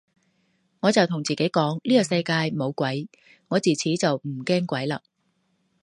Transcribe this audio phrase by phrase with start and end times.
[0.79, 3.07] 我就同自己講呢個世界冇鬼，
[3.49, 4.99] 我自此就唔驚鬼嘞